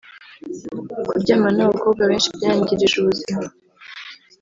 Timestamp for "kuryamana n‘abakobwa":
1.07-2.01